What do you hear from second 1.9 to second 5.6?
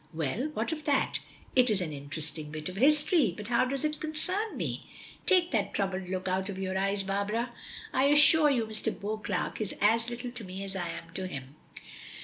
interesting bit of history, but how does it concern me? Take